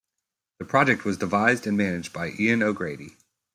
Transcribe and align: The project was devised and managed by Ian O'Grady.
The 0.57 0.65
project 0.65 1.05
was 1.05 1.19
devised 1.19 1.67
and 1.67 1.77
managed 1.77 2.11
by 2.11 2.31
Ian 2.39 2.63
O'Grady. 2.63 3.17